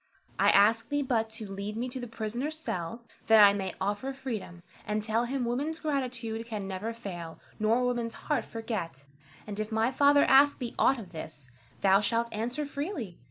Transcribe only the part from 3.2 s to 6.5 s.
that I may offer freedom, and tell him woman's gratitude